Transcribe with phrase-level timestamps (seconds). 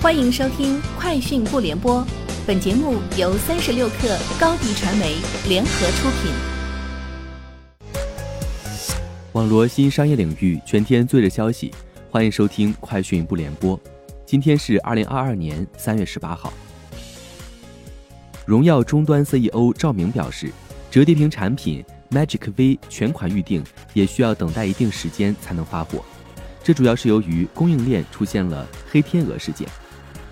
[0.00, 2.00] 欢迎收听《快讯不联播》，
[2.46, 5.16] 本节目由三十六克高低传媒
[5.48, 6.32] 联合出品。
[9.32, 11.74] 网罗新商业领域全天最热消息，
[12.12, 13.76] 欢迎收听《快讯不联播》。
[14.24, 16.52] 今天是二零二二年三月十八号。
[18.46, 20.52] 荣耀终端 CEO 赵明表示，
[20.92, 26.04] 折叠屏产品 Magic V 全款预定也需要等待一定时间才能发货，
[26.62, 29.68] 这主要是由于供应链出现了黑天鹅事件。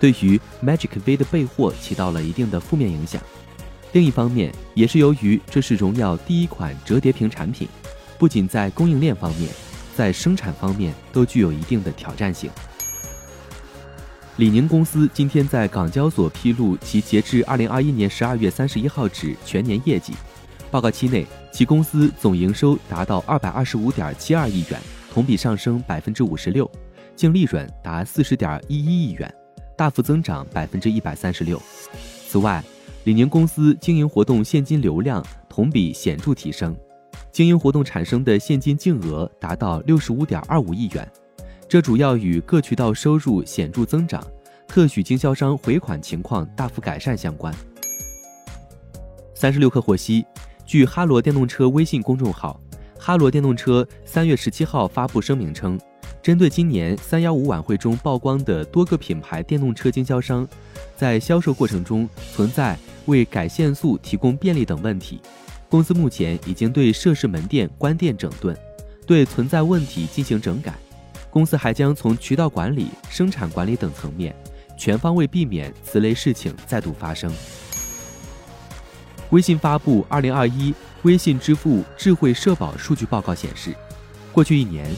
[0.00, 3.20] 对于 Magic V 的备货起到了一定的负面影响。
[3.92, 7.68] 另一方面，也是由于这是荣耀第一款折叠屏产品，
[8.18, 9.48] 不仅在供应链方面，
[9.94, 12.50] 在生产方面都具有一定的挑战性。
[14.36, 20.12] 李宁公司今天在港交所披露其截至二零二一年十二月三十一号止全年业绩，
[20.72, 24.80] 报告期内，其公司总营收达到二百二十五点七二亿元，
[25.12, 26.68] 同比上升百分之五十六，
[27.14, 29.32] 净利润达四十点一一亿元。
[29.76, 31.60] 大幅增长百分之一百三十六。
[32.28, 32.62] 此外，
[33.04, 36.76] 李宁公司经营活动现金流量同比显著提升，
[37.30, 41.06] 经营活动产生的现金净额达到六十五点二五亿元。
[41.68, 44.24] 这主要与各渠道收入显著增长、
[44.66, 47.52] 特许经销商回款情况大幅改善相关。
[49.34, 50.24] 三十六氪获悉，
[50.64, 52.60] 据哈罗电动车微信公众号，
[52.98, 55.78] 哈罗电动车三月十七号发布声明称。
[56.24, 60.48] 针对今年三幺五晚会中曝光的多个品牌电动车经销商
[60.96, 65.20] 在销售过程中存在为改限速提供便利等问题，
[65.68, 68.56] 公司目前已经对涉事门店关店整顿，
[69.06, 70.72] 对存在问题进行整改。
[71.28, 74.34] 公司还将从渠道管理、生产管理等层面
[74.78, 77.30] 全方位避免此类事情再度发生。
[79.28, 83.74] 微信发布二零二一微信支付智慧社保数据报告显示，
[84.32, 84.90] 过去一年。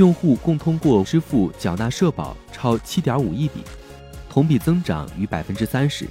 [0.00, 3.60] 用户共通过支付缴纳社保超七点五亿笔，
[4.30, 6.08] 同比增长逾百分之三十。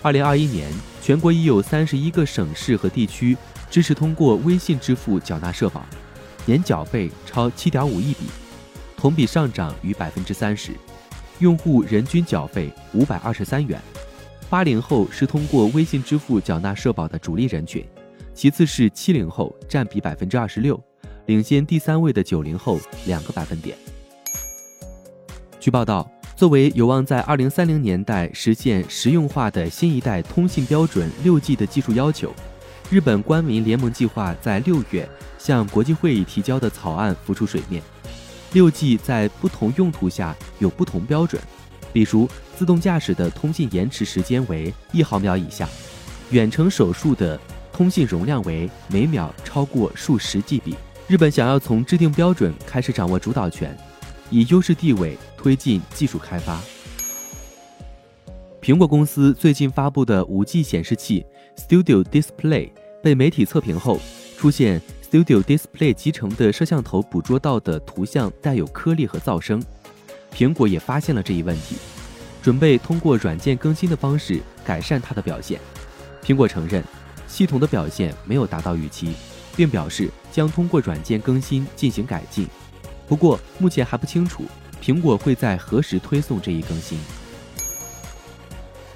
[0.00, 3.36] 二零二一年，全国已有三十一个省市和地区
[3.68, 5.84] 支持通过微信支付缴纳社保，
[6.46, 8.20] 年缴费超七点五亿笔，
[8.96, 10.72] 同比上涨逾百分之三十。
[11.38, 13.78] 用户人均缴费五百二十三元。
[14.48, 17.86] 八零后是通过微信支付缴纳社保的主力人群，
[18.32, 20.82] 其次是七零后，占比百分之二十六。
[21.28, 23.76] 领先第三位的九零后两个百分点。
[25.60, 32.32] 据报道，作为有望在二零三零年代实现实用化的新一代通信标准六 G 的技术要求，
[32.88, 35.06] 日本官民联盟计划在六月
[35.36, 37.82] 向国际会议提交的草案浮出水面。
[38.54, 41.42] 六 G 在不同用途下有不同标准，
[41.92, 45.68] 比如自动驾驶的通信延迟时间为一毫秒以下，
[46.30, 47.38] 远程手术的
[47.70, 50.74] 通信容量为每秒超过数十 GB。
[51.08, 53.74] 日本想要从制定标准开始掌握主导权，
[54.28, 56.60] 以优势地位推进技术开发。
[58.60, 61.24] 苹果公司最近发布的 5G 显示器
[61.56, 62.68] Studio Display
[63.02, 63.98] 被媒体测评后，
[64.36, 69.62] 出现 Studio Display 集成的摄像头捕捉到的图像带有颗粒和噪声。
[70.30, 71.76] 苹果也发现了这一问题，
[72.42, 75.58] 准备通过软件更新的方式改善它的表现。
[76.22, 76.84] 苹果承认，
[77.26, 79.14] 系统的表现没有达到预期。
[79.58, 82.46] 并表示将通过软件更新进行改进，
[83.08, 84.44] 不过目前还不清楚
[84.80, 86.96] 苹果会在何时推送这一更新。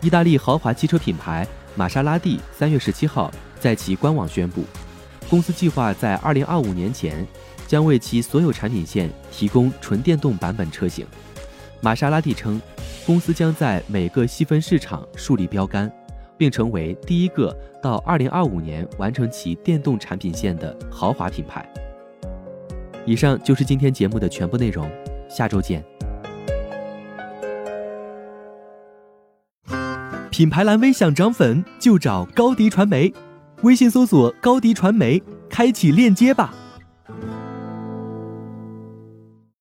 [0.01, 3.29] 意大利豪华汽车品牌玛莎拉蒂三月十七号
[3.59, 4.63] 在其官网宣布，
[5.29, 7.27] 公司计划在二零二五年前
[7.67, 11.05] 将为其所有产品线提供纯电动版本车型。
[11.81, 12.63] 玛莎拉蒂称，
[13.05, 15.93] 公司将在每个细分市场树立标杆。
[16.37, 21.69] 并成为第一个到二零二五年完成其电动产品线的豪华品牌。
[23.05, 24.91] 以上就是今天节目的全部内容，
[25.29, 25.85] 下周见。
[30.31, 33.13] 品牌蓝 V 想涨粉就找高迪传媒，
[33.63, 36.55] 微信搜索高迪传媒，开启链接吧。